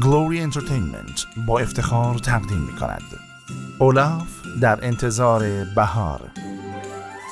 گلوری 0.00 0.40
انترتینمنت 0.40 1.26
با 1.46 1.58
افتخار 1.58 2.18
تقدیم 2.18 2.60
می 2.60 2.72
کند 2.72 3.02
اولاف 3.78 4.28
در 4.60 4.84
انتظار 4.84 5.64
بهار. 5.76 6.20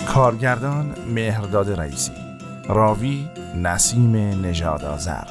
کارگردان 0.07 0.95
مهرداد 1.15 1.81
رئیسی. 1.81 2.13
راوی 2.69 3.29
نسیم 3.63 4.17
نژاد 4.17 4.85
آذر 4.85 5.25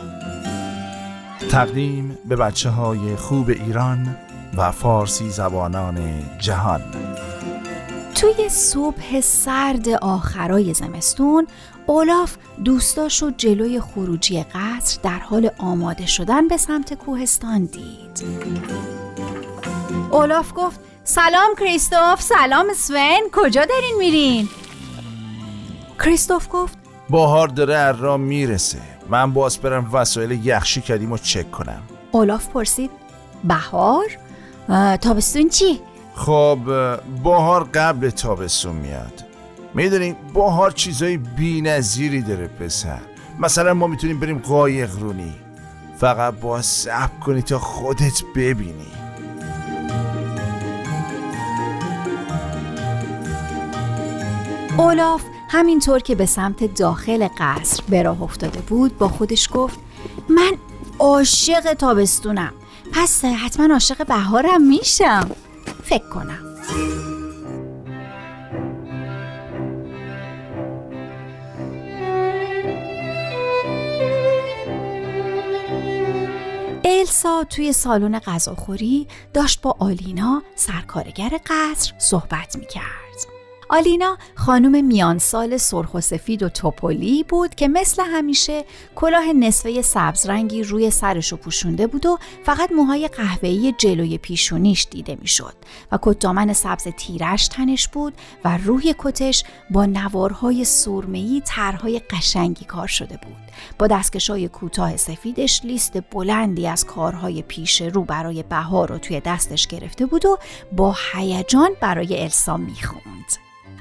تقدیم 1.52 2.18
به 2.30 2.36
بچه 2.36 2.70
های 2.70 3.16
خوب 3.16 3.50
ایران 3.50 4.16
و 4.58 4.72
فارسی 4.72 5.30
زبانان 5.30 6.24
جهان. 6.40 6.82
توی 8.26 8.50
صبح 8.50 9.22
سرد 9.22 9.90
آخرای 9.90 10.74
زمستون 10.74 11.48
اولاف 11.86 12.36
دوستاشو 12.64 13.32
جلوی 13.38 13.80
خروجی 13.80 14.44
قصر 14.44 15.00
در 15.04 15.20
حال 15.20 15.52
آماده 15.58 16.06
شدن 16.06 16.48
به 16.48 16.58
سمت 16.58 16.94
کوهستان 16.94 17.66
دید 17.66 18.24
اولاف 20.12 20.54
گفت 20.56 20.80
سلام 21.04 21.56
کریستوف 21.60 22.22
سلام 22.22 22.74
سون 22.74 23.30
کجا 23.32 23.66
دارین 23.66 23.96
میرین؟ 24.00 24.50
کریستوف 26.00 26.48
گفت 26.52 26.78
بهار 27.10 27.48
داره 27.48 27.76
از 27.76 28.00
راه 28.00 28.18
می‌رسه 28.18 28.80
من 29.10 29.34
باز 29.34 29.58
برم 29.58 29.90
وسایل 29.94 30.46
یخشی 30.46 30.82
کردیم 30.82 31.12
و 31.12 31.18
چک 31.18 31.52
کنم 31.52 31.82
اولاف 32.12 32.48
پرسید 32.48 32.92
بهار؟ 33.44 34.06
تابستون 35.02 35.50
چی؟ 35.50 35.80
خب 36.16 36.60
بهار 37.24 37.64
قبل 37.64 38.10
تابستون 38.10 38.76
میاد. 38.76 39.26
می‌دونی 39.74 40.16
بهار 40.34 40.72
چیزای 40.72 41.18
بی 41.18 41.62
نظیری 41.62 42.22
داره 42.22 42.48
پسر. 42.48 43.00
مثلا 43.40 43.74
ما 43.74 43.88
می‌تونیم 43.88 44.20
بریم 44.20 44.38
قایق 44.38 45.00
رونی. 45.00 45.34
فقط 45.98 46.34
با 46.34 46.62
صبر 46.62 47.20
کنی 47.26 47.42
تا 47.42 47.60
خودت 47.60 48.22
ببینی. 48.36 48.88
اولاف 54.78 55.22
همینطور 55.50 56.00
که 56.00 56.16
به 56.16 56.26
سمت 56.26 56.76
داخل 56.76 57.28
قصر 57.38 57.84
به 57.90 58.04
راه 58.04 58.22
افتاده 58.22 58.60
بود 58.60 58.98
با 58.98 59.08
خودش 59.08 59.50
گفت 59.54 59.80
من 60.30 60.52
عاشق 61.00 61.74
تابستونم. 61.74 62.54
پس 62.94 63.26
حتما 63.26 63.74
عاشق 63.74 64.08
بهارم 64.08 64.62
میشم. 64.62 65.30
فکر 65.86 66.10
کنم. 66.10 66.40
السا 76.86 77.44
توی 77.44 77.74
سالن 77.74 78.20
غذاخوری 78.20 79.08
داشت 79.34 79.62
با 79.62 79.76
آلینا 79.80 80.44
سرکارگر 80.56 81.40
قصر 81.46 81.94
صحبت 81.98 82.56
می‌کرد. 82.56 83.05
آلینا 83.70 84.18
خانم 84.36 84.86
میان 84.86 85.18
سال 85.18 85.58
سرخ 85.58 85.94
و 85.94 86.02
سفید 86.02 86.44
و 86.44 86.50
توپولی 86.50 87.24
بود 87.24 87.56
که 87.56 87.68
مثل 87.68 88.04
همیشه 88.04 88.66
کلاه 88.96 89.34
نصفه 89.34 89.82
سبز 89.82 90.26
رنگی 90.26 90.64
روی 90.64 90.92
سرشو 90.92 91.38
پوشونده 91.38 91.88
بود 91.88 92.06
و 92.06 92.18
فقط 92.44 92.72
موهای 92.72 93.08
قهوه‌ای 93.08 93.74
جلوی 93.78 94.18
پیشونیش 94.18 94.88
دیده 94.92 95.18
می‌شد 95.22 95.56
و 95.92 96.00
کتامن 96.02 96.54
سبز 96.54 96.84
تیرش 96.84 97.48
تنش 97.48 97.88
بود 97.88 98.14
و 98.46 98.58
روی 98.58 98.96
کتش 98.98 99.44
با 99.70 99.86
نوارهای 99.86 100.66
سرمه‌ای 100.66 101.42
طرحهای 101.46 102.00
قشنگی 102.00 102.66
کار 102.66 102.88
شده 102.88 103.18
بود. 103.18 103.36
با 103.80 103.88
دستکشای 103.88 104.48
کوتاه 104.48 104.98
سفیدش 104.98 105.62
لیست 105.64 106.12
بلندی 106.12 106.68
از 106.68 106.86
کارهای 106.86 107.42
پیش 107.42 107.82
رو 107.82 108.04
برای 108.04 108.44
بهار 108.44 108.90
رو 108.90 108.98
توی 108.98 109.20
دستش 109.20 109.68
گرفته 109.68 110.06
بود 110.06 110.26
و 110.26 110.38
با 110.72 110.96
هیجان 111.14 111.70
برای 111.82 112.22
السا 112.22 112.58
می‌خوند. 112.58 113.15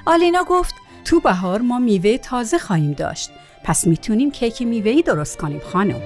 آلینا 0.05 0.43
گفت 0.43 0.75
تو 1.05 1.19
بهار 1.19 1.61
ما 1.61 1.79
میوه 1.79 2.17
تازه 2.17 2.57
خواهیم 2.57 2.91
داشت. 2.93 3.29
پس 3.63 3.87
می‌تونیم 3.87 4.31
کیک 4.31 4.61
میوه‌ای 4.61 5.01
درست 5.01 5.37
کنیم 5.37 5.61
خانم. 5.73 6.01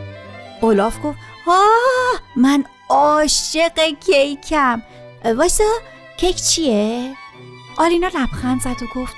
اولاف 0.61 0.97
گفت 1.03 1.17
آه 1.47 2.21
من 2.35 2.63
عاشق 2.89 3.79
کیکم. 4.05 4.81
وایسا 5.25 5.63
کیک 6.17 6.35
چیه؟ 6.35 7.15
آلینا 7.77 8.07
لبخند 8.07 8.61
زد 8.61 8.83
و 8.83 8.99
گفت 8.99 9.15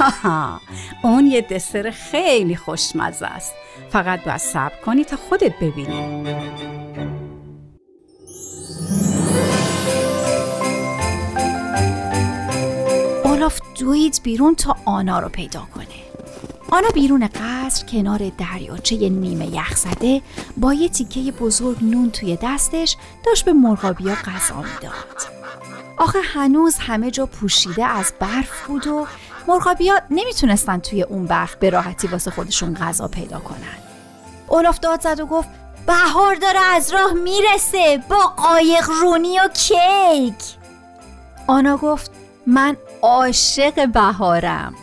آها 0.00 0.60
اون 1.02 1.26
یه 1.26 1.40
دسر 1.40 1.90
خیلی 1.90 2.56
خوشمزه 2.56 3.26
است. 3.26 3.54
فقط 3.90 4.24
باید 4.24 4.36
صبر 4.36 4.74
کنی 4.84 5.04
تا 5.04 5.16
خودت 5.16 5.58
ببینی. 5.58 6.24
اولاف 13.34 13.60
دوید 13.78 14.20
بیرون 14.22 14.54
تا 14.54 14.76
آنا 14.84 15.18
رو 15.18 15.28
پیدا 15.28 15.66
کنه. 15.74 15.86
آنا 16.70 16.88
بیرون 16.94 17.28
قصر 17.28 17.86
کنار 17.86 18.32
دریاچه 18.38 18.96
نیمه 18.96 19.46
یخ 19.46 19.76
زده 19.76 20.22
با 20.56 20.74
یه 20.74 20.88
تیکه 20.88 21.32
بزرگ 21.32 21.76
نون 21.84 22.10
توی 22.10 22.38
دستش 22.42 22.96
داشت 23.26 23.44
به 23.44 23.52
مرغابیا 23.52 24.14
غذا 24.14 24.56
می‌داد. 24.56 25.34
آخه 25.96 26.18
هنوز 26.34 26.76
همه 26.78 27.10
جا 27.10 27.26
پوشیده 27.26 27.84
از 27.84 28.12
برف 28.20 28.66
بود 28.66 28.86
و 28.86 29.06
مرغابیا 29.48 30.00
نمی‌تونستن 30.10 30.78
توی 30.78 31.02
اون 31.02 31.26
برف 31.26 31.54
به 31.56 31.70
راحتی 31.70 32.06
واسه 32.06 32.30
خودشون 32.30 32.74
غذا 32.74 33.08
پیدا 33.08 33.38
کنن. 33.38 33.78
اولاف 34.48 34.80
داد 34.80 35.00
زد 35.00 35.20
و 35.20 35.26
گفت 35.26 35.48
بهار 35.86 36.34
داره 36.34 36.60
از 36.60 36.92
راه 36.92 37.12
می‌رسه 37.12 38.04
با 38.08 38.20
قایق 38.36 38.90
رونی 39.00 39.38
و 39.38 39.48
کیک. 39.48 40.34
آنا 41.46 41.76
گفت 41.76 42.10
من 42.46 42.76
عاشق 43.04 43.88
بهارم. 43.88 44.74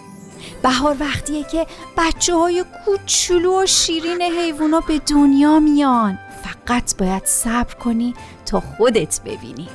بهار 0.64 0.98
وقتیه 1.00 1.44
که 1.44 1.68
بچه 1.98 2.36
های 2.36 2.66
کوچولو 2.86 3.64
و 3.64 3.66
شیرین 3.66 4.22
حیوونا 4.22 4.80
به 4.80 5.00
دنیا 5.00 5.60
میان. 5.60 6.20
فقط 6.44 6.98
باید 6.98 7.26
صبر 7.26 7.74
کنی 7.74 8.14
تا 8.46 8.60
خودت 8.60 9.22
ببینی. 9.22 9.68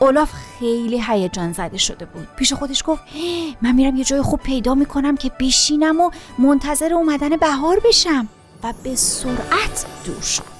اولاف 0.00 0.30
خیلی 0.58 1.02
هیجان 1.08 1.52
زده 1.52 1.78
شده 1.78 2.04
بود. 2.04 2.28
پیش 2.36 2.52
خودش 2.52 2.82
گفت 2.86 3.02
"هی، 3.06 3.56
من 3.62 3.72
میرم 3.72 3.96
یه 3.96 4.04
جای 4.04 4.22
خوب 4.22 4.40
پیدا 4.40 4.74
می‌کنم 4.74 5.16
که 5.16 5.30
بشینم 5.40 6.00
و 6.00 6.10
منتظر 6.38 6.94
اومدن 6.94 7.36
بهار 7.36 7.80
بشم. 7.84 8.28
و 8.62 8.72
به 8.84 8.96
سرعت 8.96 9.86
دور 10.04 10.20
شد 10.20 10.51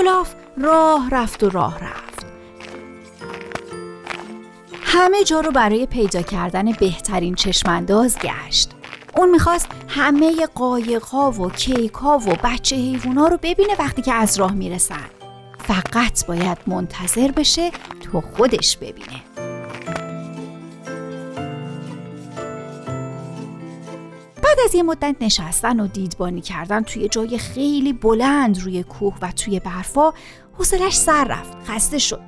اولاف 0.00 0.34
راه 0.62 1.10
رفت 1.10 1.42
و 1.42 1.50
راه 1.50 1.78
رفت. 1.78 2.26
همه 4.82 5.24
جا 5.24 5.40
رو 5.40 5.50
برای 5.50 5.86
پیدا 5.86 6.22
کردن 6.22 6.72
بهترین 6.72 7.34
چشمانداز 7.34 8.18
گشت. 8.18 8.70
اون 9.16 9.30
می‌خواست 9.30 9.68
همه 9.88 10.46
قایقها 10.54 11.30
و 11.30 11.50
کیکها 11.50 12.18
و 12.18 12.36
بچه 12.44 12.76
حیوونا 12.76 13.28
رو 13.28 13.38
ببینه 13.42 13.74
وقتی 13.78 14.02
که 14.02 14.12
از 14.12 14.38
راه 14.38 14.52
می‌رسن. 14.52 15.10
فقط 15.58 16.26
باید 16.26 16.58
منتظر 16.66 17.30
بشه 17.30 17.70
تا 18.12 18.20
خودش 18.20 18.76
ببینه. 18.76 19.49
بعد 24.50 24.60
از 24.64 24.74
یه 24.74 24.82
مدت 24.82 25.16
نشستن 25.20 25.80
و 25.80 25.86
دیدبانی 25.86 26.40
کردن 26.40 26.82
توی 26.82 27.08
جای 27.08 27.38
خیلی 27.38 27.92
بلند 27.92 28.60
روی 28.60 28.82
کوه 28.82 29.14
و 29.22 29.32
توی 29.32 29.60
برفا 29.60 30.12
حوصلش 30.58 30.96
سر 30.96 31.24
رفت 31.24 31.64
خسته 31.64 31.98
شد. 31.98 32.22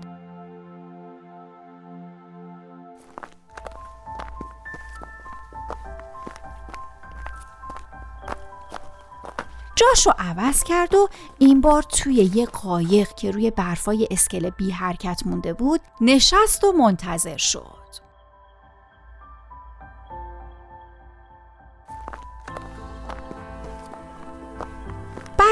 جاشو 9.77 10.11
عوض 10.19 10.63
کرد 10.63 10.95
و 10.95 11.09
این 11.39 11.61
بار 11.61 11.83
توی 11.83 12.31
یه 12.35 12.47
قایق 12.47 13.15
که 13.15 13.31
روی 13.31 13.51
برفای 13.51 14.09
اسکله 14.11 14.51
بی 14.51 14.71
حرکت 14.71 15.23
مونده 15.27 15.53
بود 15.53 15.81
نشست 16.01 16.65
و 16.65 16.73
منتظر 16.73 17.37
شد. 17.37 18.02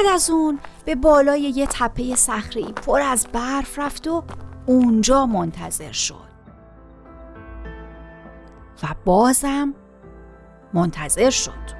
بعد 0.00 0.14
از 0.14 0.31
اون 0.31 0.58
به 0.85 0.94
بالای 0.94 1.41
یه 1.41 1.67
تپه 1.67 2.14
صخره‌ای 2.17 2.73
پر 2.73 3.00
از 3.00 3.26
برف 3.32 3.79
رفت 3.79 4.08
و 4.08 4.25
اونجا 4.67 5.26
منتظر 5.26 5.93
شد. 5.93 6.31
و 8.82 8.87
بازم 9.05 9.75
منتظر 10.73 11.31
شد. 11.31 11.80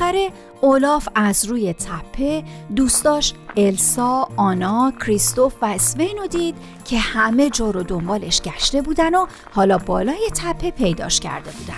بالاخره 0.00 0.32
اولاف 0.60 1.08
از 1.14 1.44
روی 1.44 1.72
تپه 1.72 2.44
دوستاش 2.76 3.34
السا، 3.56 4.28
آنا، 4.36 4.92
کریستوف 5.00 5.54
و 5.62 5.66
اسوین 5.66 6.18
رو 6.18 6.26
دید 6.26 6.54
که 6.84 6.98
همه 6.98 7.50
جا 7.50 7.70
رو 7.70 7.82
دنبالش 7.82 8.42
گشته 8.42 8.82
بودن 8.82 9.14
و 9.14 9.26
حالا 9.52 9.78
بالای 9.78 10.30
تپه 10.36 10.70
پیداش 10.70 11.20
کرده 11.20 11.50
بودن. 11.50 11.74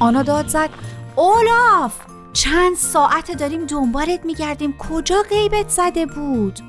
آنا 0.00 0.22
داد 0.22 0.48
زد 0.48 0.70
اولاف 1.16 1.94
چند 2.32 2.76
ساعت 2.76 3.36
داریم 3.36 3.66
دنبالت 3.66 4.24
میگردیم 4.24 4.74
کجا 4.78 5.22
غیبت 5.30 5.68
زده 5.68 6.06
بود؟ 6.06 6.60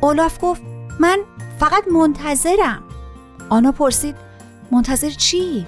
اولاف 0.00 0.38
گفت 0.42 0.62
من 1.00 1.18
فقط 1.60 1.88
منتظرم. 1.88 2.82
آنا 3.48 3.72
پرسید 3.72 4.16
منتظر 4.70 5.10
چی؟ 5.10 5.66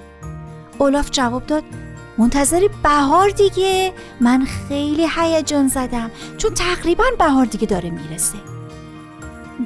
اولاف 0.77 1.11
جواب 1.11 1.45
داد 1.45 1.63
منتظر 2.19 2.67
بهار 2.83 3.29
دیگه. 3.29 3.93
من 4.21 4.45
خیلی 4.45 5.07
هیجان 5.17 5.67
زدم 5.67 6.11
چون 6.37 6.53
تقریبا 6.53 7.03
بهار 7.19 7.45
دیگه 7.45 7.67
داره 7.67 7.89
می‌رسه. 7.89 8.37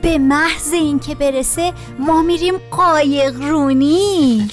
به 0.02 0.18
محض 0.18 0.74
اینکه 0.74 1.16
برسه 1.16 1.74
ما 2.00 2.22
میریم 2.22 2.54
قایق 2.72 3.42
رونی. 3.42 4.48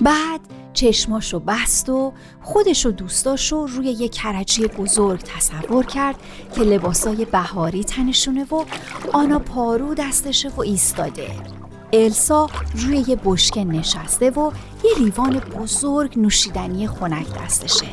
بعد 0.00 0.40
چشماشو 0.72 1.40
بست 1.40 1.88
و 1.88 2.12
خودش 2.42 2.86
و 2.86 2.90
دوستاشو 2.90 3.66
روی 3.66 3.86
یه 3.86 4.08
کرجی 4.08 4.66
بزرگ 4.66 5.20
تصور 5.20 5.84
کرد 5.84 6.16
که 6.54 6.60
لباسای 6.60 7.24
بهاری 7.24 7.84
تنشونه 7.84 8.44
و 8.44 8.64
آنا 9.12 9.38
پارو 9.38 9.94
دستشه 9.94 10.48
و 10.48 10.60
ایستاده. 10.60 11.55
السا 12.04 12.48
روی 12.74 13.04
یه 13.08 13.16
بشکه 13.24 13.64
نشسته 13.64 14.30
و 14.30 14.50
یه 14.84 15.04
لیوان 15.04 15.38
بزرگ 15.38 16.18
نوشیدنی 16.18 16.86
خنک 16.86 17.26
دستشه. 17.44 17.86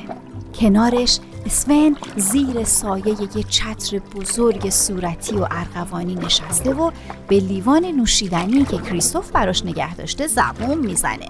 کنارش 0.59 1.19
اسفن 1.45 1.95
زیر 2.17 2.63
سایه 2.63 3.07
یه 3.07 3.43
چتر 3.49 3.99
بزرگ 3.99 4.69
صورتی 4.69 5.35
و 5.35 5.47
ارغوانی 5.51 6.15
نشسته 6.15 6.73
و 6.73 6.91
به 7.27 7.39
لیوان 7.39 7.85
نوشیدنی 7.85 8.65
که 8.65 8.77
کریستوف 8.77 9.31
براش 9.31 9.65
نگه 9.65 9.95
داشته 9.95 10.27
زبون 10.27 10.77
می‌زنه. 10.77 11.29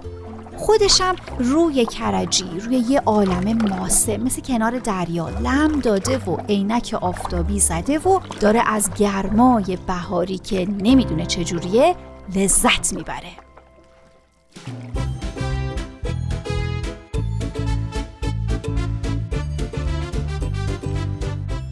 خودشم 0.58 1.16
روی 1.40 1.86
کرجی 1.86 2.60
روی 2.66 2.78
یه 2.90 3.00
عالم 3.00 3.58
ماسه 3.70 4.18
مثل 4.18 4.42
کنار 4.42 4.80
دریا 4.80 5.30
لم 5.30 5.80
داده 5.80 6.18
و 6.18 6.38
عینک 6.50 6.98
آفتابی 7.02 7.60
زده 7.60 8.00
و 8.00 8.20
داره 8.40 8.62
از 8.66 8.90
گرمای 8.94 9.78
بهاری 9.88 10.38
که 10.38 10.68
نمی‌دونه 10.80 11.26
چجوریه 11.26 11.96
لذت 12.36 12.94
می‌بره. 12.94 13.32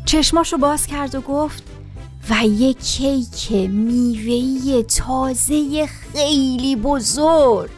چشماشو 0.06 0.58
باز 0.58 0.88
کرد 0.88 1.16
و 1.16 1.22
گفت 1.22 1.64
و 2.30 2.46
یه 2.46 2.74
کیک 2.74 3.52
میوهی 3.52 4.84
تازه 4.84 5.86
خیلی 5.86 6.76
بزرگ. 6.76 7.72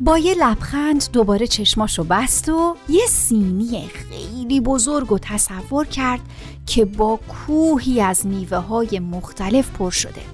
با 0.00 0.18
یه 0.18 0.34
لبخند 0.34 1.08
دوباره 1.12 1.46
چشماشو 1.46 2.04
بست 2.04 2.48
و 2.48 2.76
یه 2.88 3.06
سینی 3.06 3.88
خیلی 3.88 4.60
بزرگ 4.60 5.12
و 5.12 5.18
تصور 5.18 5.86
کرد 5.86 6.20
که 6.66 6.84
با 6.84 7.16
کوهی 7.28 8.00
از 8.00 8.26
میوه 8.26 8.58
های 8.58 8.98
مختلف 8.98 9.70
پر 9.70 9.90
شده. 9.90 10.33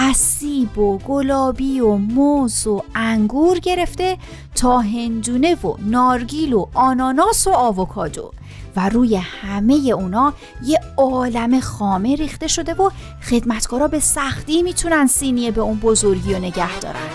از 0.00 0.16
سیب 0.16 0.78
و 0.78 0.98
گلابی 0.98 1.80
و 1.80 1.96
موز 1.96 2.66
و 2.66 2.82
انگور 2.94 3.58
گرفته 3.58 4.18
تا 4.54 4.78
هندونه 4.78 5.54
و 5.54 5.76
نارگیل 5.78 6.52
و 6.52 6.66
آناناس 6.74 7.46
و 7.46 7.50
آووکادو. 7.50 8.32
و 8.76 8.88
روی 8.88 9.16
همه 9.16 9.74
اونا 9.74 10.32
یه 10.64 10.80
عالم 10.96 11.60
خامه 11.60 12.16
ریخته 12.16 12.46
شده 12.46 12.74
و 12.74 12.90
خدمتکارا 13.30 13.88
به 13.88 14.00
سختی 14.00 14.62
می‌تونن 14.62 15.06
سینیه 15.06 15.50
به 15.50 15.60
اون 15.60 15.78
بزرگی 15.78 16.34
و 16.34 16.38
نگه 16.38 16.80
دارن. 16.80 17.08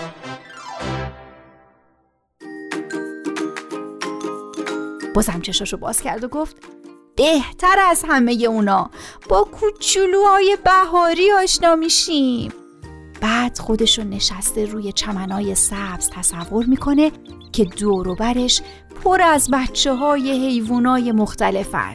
بازم 5.14 5.40
چشاشو 5.40 5.76
باز 5.76 6.00
کرد 6.00 6.24
و 6.24 6.28
گفت 6.28 6.56
بهتر 7.16 7.76
از 7.90 8.04
همه 8.08 8.32
اونا 8.32 8.90
با 9.28 9.44
کوچولوهای 9.44 10.58
بهاری 10.64 11.32
آشنا 11.32 11.74
میشیم. 11.74 12.52
بعد 13.24 13.58
خودشو 13.58 14.04
نشسته 14.04 14.64
روی 14.64 14.92
چمنای 14.92 15.54
سبز 15.54 16.10
تصور 16.10 16.64
می‌کنه 16.64 17.12
که 17.52 17.64
دوروبرش 17.64 18.62
پر 19.04 19.22
از 19.22 19.50
بچه 19.52 19.94
های 19.94 20.30
حیوانای 20.46 21.12
مختلفن. 21.12 21.94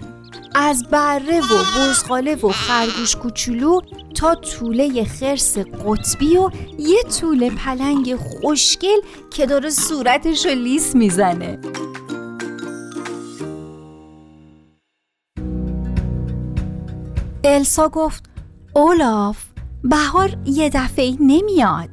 از 0.56 0.84
بره 0.84 1.40
و 1.40 1.64
بزغاله 1.78 2.36
و 2.36 2.50
خرگوش 2.50 3.16
کوچولو 3.16 3.80
تا 4.16 4.36
طوله 4.36 5.04
خرس 5.04 5.58
قطبی 5.58 6.38
و 6.38 6.50
یه 6.80 7.04
طوله 7.20 7.50
پلنگ 7.50 8.16
خوشگل 8.16 9.00
که 9.32 9.46
داره 9.46 9.70
صورتش 9.70 10.46
رو 10.46 10.52
لیس 10.52 10.96
می‌زنه. 10.96 11.60
السا 17.44 17.90
گفت 17.90 18.30
اولاف 18.76 19.49
بهار 19.84 20.30
یه 20.46 20.70
دفعه 20.70 21.16
نمیاد. 21.20 21.90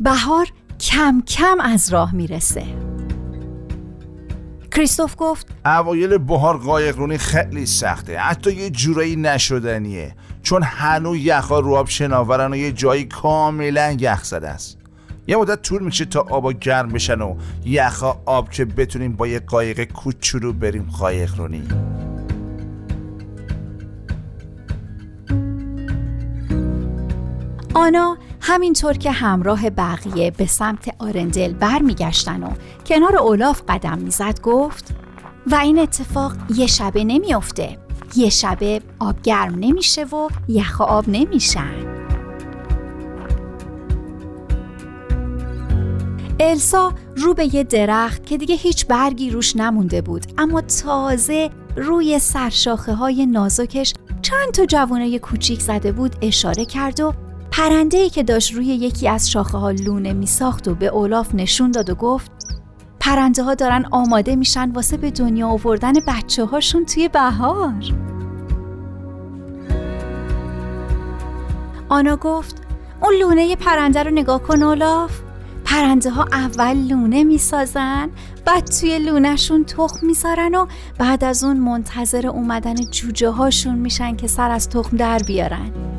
بهار 0.00 0.46
کم 0.80 1.22
کم 1.28 1.60
از 1.60 1.92
راه 1.92 2.14
می‌رسه. 2.14 2.64
کریستوف 4.72 5.14
گفت 5.18 5.46
اوایل 5.66 6.18
بهار 6.18 6.58
قایقرونی 6.58 7.18
خیلی 7.18 7.66
سخته. 7.66 8.18
حتی 8.18 8.52
یه 8.52 8.70
جورایی 8.70 9.16
نشدنیه. 9.16 10.14
چون 10.42 10.62
هنو 10.62 11.16
یخا 11.16 11.60
رو 11.60 11.74
آب 11.74 11.88
شناورن 11.88 12.52
و 12.52 12.56
یه 12.56 12.72
جایی 12.72 13.04
کاملا 13.04 13.96
یخ 14.00 14.24
زده 14.24 14.48
است. 14.48 14.78
یه 15.26 15.36
مدت 15.36 15.62
طول 15.62 15.82
میشه 15.82 16.04
تا 16.04 16.20
آبا 16.20 16.52
گرم 16.52 16.88
بشن 16.88 17.20
و 17.20 17.36
یخا 17.64 18.16
آب 18.26 18.50
که 18.50 18.64
بتونیم 18.64 19.12
با 19.12 19.26
یه 19.26 19.40
قایق 19.40 19.84
کوچولو 19.92 20.52
بریم 20.52 20.90
قایق 20.98 21.34
آنا 27.74 28.16
همینطور 28.40 28.92
که 28.92 29.10
همراه 29.10 29.70
بقیه 29.70 30.30
به 30.30 30.46
سمت 30.46 30.94
آرندل 30.98 31.52
برمیگشتن 31.52 32.42
و 32.42 32.50
کنار 32.86 33.16
اولاف 33.16 33.62
قدم 33.68 33.98
می‌زد 33.98 34.40
گفت 34.40 34.94
و 35.46 35.54
این 35.54 35.78
اتفاق 35.78 36.32
یه 36.56 36.66
شبه 36.66 37.04
نمیافته. 37.04 37.78
یه 38.16 38.30
شبه 38.30 38.80
آب 38.98 39.22
گرم 39.22 39.54
نمیشه 39.54 40.04
و 40.04 40.28
یخ 40.48 40.80
آب 40.80 41.04
نمیشن. 41.08 41.72
السا 46.40 46.92
رو 47.16 47.34
به 47.34 47.54
یه 47.54 47.64
درخت 47.64 48.26
که 48.26 48.36
دیگه 48.36 48.54
هیچ 48.54 48.86
برگی 48.86 49.30
روش 49.30 49.56
نمونده 49.56 50.02
بود 50.02 50.26
اما 50.38 50.60
تازه 50.60 51.50
روی 51.76 52.18
سرشاخه 52.18 52.94
های 52.94 53.26
نازکش 53.26 53.94
چند 54.22 54.50
تا 54.54 54.66
جوانه 54.66 55.18
کوچیک 55.18 55.60
زده 55.60 55.92
بود 55.92 56.16
اشاره 56.22 56.64
کرد 56.64 57.00
و 57.00 57.12
پرنده 57.52 57.98
ای 57.98 58.10
که 58.10 58.22
داشت 58.22 58.54
روی 58.54 58.66
یکی 58.66 59.08
از 59.08 59.30
شاخه 59.30 59.58
ها 59.58 59.70
لونه 59.70 60.12
می 60.12 60.26
ساخت 60.26 60.68
و 60.68 60.74
به 60.74 60.86
اولاف 60.86 61.34
نشون 61.34 61.70
داد 61.70 61.90
و 61.90 61.94
گفت 61.94 62.30
پرنده 63.00 63.42
ها 63.42 63.54
دارن 63.54 63.84
آماده 63.90 64.36
میشن 64.36 64.70
واسه 64.70 64.96
به 64.96 65.10
دنیا 65.10 65.48
آوردن 65.48 65.92
بچه 66.08 66.44
هاشون 66.44 66.84
توی 66.84 67.08
بهار. 67.08 67.74
آنا 71.88 72.16
گفت 72.16 72.62
اون 73.02 73.14
لونه 73.14 73.56
پرنده 73.56 74.02
رو 74.02 74.10
نگاه 74.10 74.42
کن 74.42 74.62
اولاف. 74.62 75.20
پرنده 75.64 76.10
ها 76.10 76.24
اول 76.32 76.76
لونه 76.76 77.24
می‌سازن 77.24 78.10
بعد 78.44 78.64
توی 78.64 78.98
لونهشون 78.98 79.64
تخم 79.64 80.06
می‌ذارن 80.06 80.54
و 80.54 80.66
بعد 80.98 81.24
از 81.24 81.44
اون 81.44 81.56
منتظر 81.56 82.26
اومدن 82.26 82.74
جوجه 82.74 83.30
هاشون 83.30 83.74
میشن 83.74 84.16
که 84.16 84.26
سر 84.26 84.50
از 84.50 84.68
تخم 84.68 84.96
در 84.96 85.18
بیارن. 85.18 85.91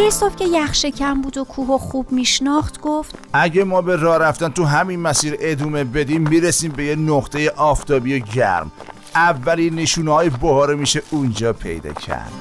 کریستوف 0.00 0.36
که 0.36 0.44
یخشکم 0.44 1.20
بود 1.22 1.36
و 1.36 1.44
کوه 1.44 1.68
و 1.68 1.78
خوب 1.78 2.12
میشناخت 2.12 2.80
گفت 2.80 3.14
اگه 3.32 3.64
ما 3.64 3.82
به 3.82 3.96
راه 3.96 4.18
رفتن 4.18 4.48
تو 4.48 4.64
همین 4.64 5.00
مسیر 5.00 5.36
ادامه 5.40 5.84
بدیم 5.84 6.28
می‌رسیم 6.28 6.72
به 6.72 6.84
یه 6.84 6.96
نقطه 6.96 7.50
آفتابی 7.50 8.16
و 8.16 8.18
گرم. 8.18 8.70
اولی 9.14 9.70
نشونه 9.70 10.12
های 10.12 10.30
بهاره 10.30 10.74
میشه 10.74 11.02
اونجا 11.10 11.52
پیدا 11.52 11.92
کرد. 11.92 12.32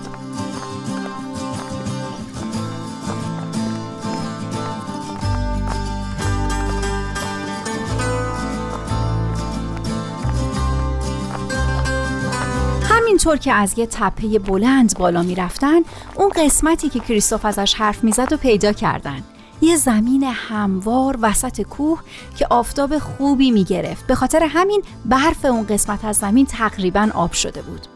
همینطور 13.19 13.37
که 13.37 13.53
از 13.53 13.79
یه 13.79 13.85
تپه 13.85 14.39
بلند 14.39 14.97
بالا 14.97 15.21
می‌رفتن 15.21 15.79
اون 16.15 16.29
قسمتی 16.29 16.89
که 16.89 16.99
کریستوف 16.99 17.45
ازش 17.45 17.73
حرف 17.73 18.03
می‌زد 18.03 18.33
و 18.33 18.37
پیدا 18.37 18.73
کردن. 18.73 19.23
یه 19.61 19.75
زمین 19.75 20.23
هموار 20.23 21.17
وسط 21.21 21.61
کوه 21.61 22.01
که 22.37 22.47
آفتاب 22.49 22.99
خوبی 22.99 23.51
می‌گرفت. 23.51 24.07
به 24.07 24.15
خاطر 24.15 24.43
همین 24.43 24.83
برف 25.05 25.45
اون 25.45 25.65
قسمت 25.65 26.05
از 26.05 26.17
زمین 26.17 26.45
تقریبا 26.45 27.09
آب 27.13 27.31
شده 27.31 27.61
بود. 27.61 27.87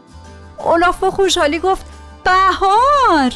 اولاف 0.64 0.98
با 0.98 1.10
خوشحالی 1.10 1.58
گفت 1.58 1.86
بهار! 2.24 3.32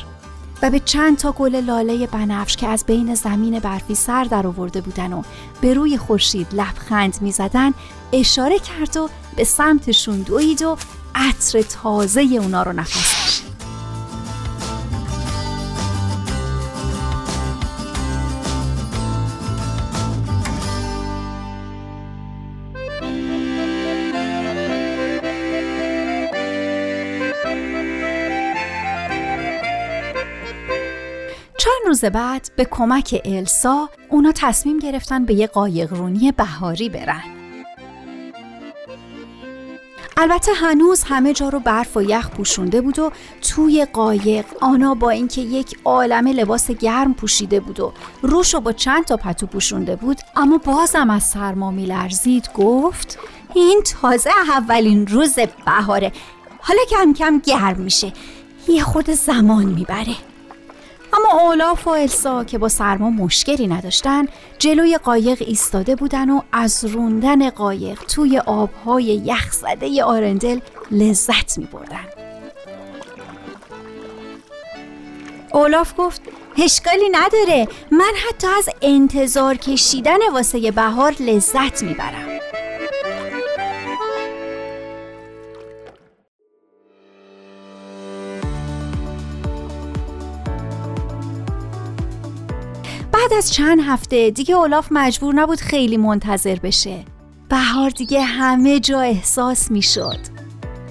و 0.63 0.71
به 0.71 0.81
چند 0.81 1.19
تا 1.19 1.33
گل 1.33 1.57
لاله 1.57 2.07
بنفش 2.07 2.57
که 2.57 2.67
از 2.67 2.85
بین 2.87 3.15
زمین 3.15 3.59
برفی 3.59 3.95
سر 3.95 4.25
در 4.25 4.47
آورده 4.47 4.81
بودن 4.81 5.13
و 5.13 5.23
به 5.61 5.75
روی 5.75 5.99
خورشید 5.99 6.47
لبخند 6.53 7.19
می‌زدن 7.21 7.75
اشاره 8.13 8.59
کرد 8.59 8.97
و 8.97 9.09
به 9.37 9.45
سمتشون 9.45 10.21
دوید 10.21 10.63
و 10.63 10.77
عطر 11.15 11.63
تازه 11.63 12.21
اونا 12.21 12.63
رو 12.63 12.73
نفس 12.73 13.15
کشید 13.15 13.49
چند 31.59 31.87
روز 31.87 32.05
بعد 32.05 32.51
به 32.57 32.65
کمک 32.65 33.23
السا 33.25 33.89
اونا 34.09 34.33
تصمیم 34.37 34.79
گرفتن 34.79 35.25
به 35.25 35.35
یه 35.35 35.47
قایقرونی 35.47 36.33
بهاری 36.33 36.89
برن. 36.89 37.38
البته 40.21 40.53
هنوز 40.53 41.03
همه 41.03 41.33
جا 41.33 41.49
رو 41.49 41.61
برف 41.61 41.97
و 41.97 42.03
یخ 42.03 42.31
پوشونده 42.31 42.81
بود 42.81 42.99
و 42.99 43.13
توی 43.43 43.87
قایق 43.93 44.47
آنا 44.61 44.95
با 44.95 45.11
اینکه 45.11 45.41
یک 45.41 45.79
عالمه 45.85 46.33
لباس 46.33 46.71
گرم 46.71 47.15
پوشیده 47.15 47.61
بود 47.61 47.81
و 47.81 47.93
روش 48.23 48.55
رو 48.55 48.61
با 48.61 48.73
چند 48.73 49.05
تا 49.05 49.17
پتو 49.17 49.47
پوشونده 49.47 49.97
بود 49.97 50.19
اما 50.37 50.59
بازم 50.59 51.11
از 51.11 51.23
سرما 51.23 51.71
میلرزید 51.71 52.51
گفت 52.55 53.19
این 53.55 53.83
تازه 54.01 54.31
اولین 54.49 55.07
روز 55.07 55.39
بهاره. 55.67 56.13
حالا 56.61 56.81
کم 56.91 57.13
کم 57.13 57.39
گرم 57.39 57.77
میشه. 57.77 58.13
یه 58.69 58.83
خود 58.83 59.11
زمان 59.11 59.67
می‌بره. 59.67 60.15
اما 61.19 61.41
اولاف 61.43 61.87
و 61.87 61.91
السا 61.91 62.45
که 62.45 62.59
با 62.59 62.69
سرما 62.69 63.11
مشکلی 63.11 63.67
نداشتن 63.67 64.27
جلوی 64.59 64.99
قایق 64.99 65.43
ایستاده 65.47 65.97
بودن 65.97 66.31
و 66.31 66.41
از 66.53 66.85
روندن 66.85 67.51
قایق 67.51 68.03
توی 68.03 68.39
آبهای 68.39 69.05
یخزده 69.05 70.05
آرندل 70.05 70.61
لذت 70.91 71.59
می 71.59 71.65
بردن. 71.65 72.05
اولاف 75.53 75.93
گفت 75.99 76.23
اشکالی 76.59 77.09
نداره 77.13 77.69
من 77.91 78.13
حتی 78.29 78.47
از 78.59 78.69
انتظار 78.83 79.55
کشیدن 79.55 80.19
واسه 80.33 80.71
بهار 80.71 81.15
لذت 81.21 81.83
می‌برم 81.83 82.28
از 93.39 93.53
چند 93.53 93.81
هفته 93.81 94.31
دیگه 94.31 94.55
اولاف 94.55 94.89
مجبور 94.91 95.35
نبود 95.35 95.59
خیلی 95.59 95.97
منتظر 95.97 96.55
بشه. 96.55 97.05
بهار 97.49 97.91
دیگه 97.91 98.23
همه 98.23 98.81
جا 98.81 99.01
احساس 99.01 99.71
می‌شد. 99.71 100.19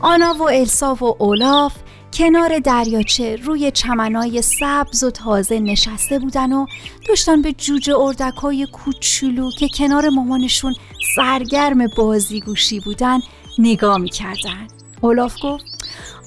آنا 0.02 0.34
و 0.34 0.44
السا 0.44 0.96
و 0.96 1.24
اولاف 1.24 1.74
کنار 2.14 2.60
دریاچه 2.60 3.36
روی 3.36 3.72
چمنای 3.72 4.42
سبز 4.42 5.04
و 5.04 5.12
تازه 5.12 5.60
نشسته 5.60 6.20
بودن 6.20 6.54
و 6.54 6.66
داشتن 7.10 7.42
به 7.42 7.54
جوجه 7.54 7.98
اردکای 7.98 8.68
کوچولو 8.74 9.52
که 9.60 9.68
کنار 9.78 10.10
مامانشون 10.10 10.76
سرگرم 11.16 11.88
بازیگوشی 11.88 12.80
بودن 12.80 13.20
نگاه 13.58 13.98
می‌کردن. 13.98 14.68
اولاف 15.02 15.36
گفت 15.44 15.66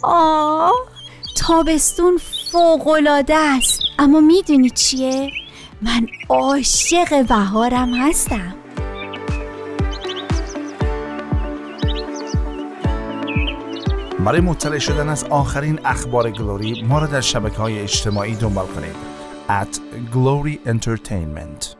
آه 0.02 0.72
تابستون 1.36 2.20
فوقلاده 2.52 3.36
است 3.36 3.80
اما 3.98 4.20
می‌دونی 4.20 4.70
چیه؟ 4.70 5.30
من 5.82 6.06
عاشق 6.28 7.26
بهارم 7.26 7.94
هستم. 7.94 8.54
برای 14.24 14.40
مطلع 14.40 14.78
شدن 14.78 15.08
از 15.08 15.24
آخرین 15.24 15.80
اخبار 15.84 16.30
گلوری 16.30 16.82
ما 16.82 16.98
را 16.98 17.06
در 17.06 17.20
شبکه 17.20 17.56
های 17.56 17.78
اجتماعی 17.78 18.34
دنبال 18.34 18.66
کنید. 18.66 19.10
at 19.50 19.80
Glory 20.12 20.60
Entertainment. 20.64 21.79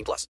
18 0.01 0.05
plus. 0.05 0.27